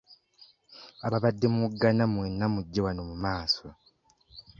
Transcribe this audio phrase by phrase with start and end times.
[1.05, 3.65] Ababadde muwoggana mwenna mujje wano mu maaso.